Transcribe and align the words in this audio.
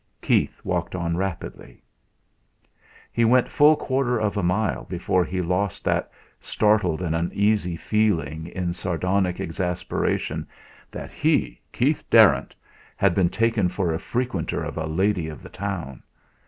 Keith 0.19 0.59
walked 0.63 0.95
on 0.95 1.15
rapidly: 1.15 1.83
He 3.11 3.23
went 3.23 3.51
full 3.51 3.75
quarter 3.75 4.17
of 4.19 4.35
a 4.35 4.41
mile 4.41 4.85
before 4.85 5.23
he 5.23 5.43
lost 5.43 5.83
that 5.83 6.09
startled 6.39 7.03
and 7.03 7.15
uneasy 7.15 7.75
feeling 7.75 8.47
in 8.47 8.73
sardonic 8.73 9.39
exasperation 9.39 10.47
that 10.89 11.11
he, 11.11 11.61
Keith 11.71 12.03
Darrant, 12.09 12.55
had 12.97 13.13
been 13.13 13.29
taken 13.29 13.69
for 13.69 13.93
a 13.93 13.99
frequenter 13.99 14.63
of 14.63 14.75
a 14.75 14.87
lady 14.87 15.27
of 15.27 15.43
the 15.43 15.49
town. 15.49 16.01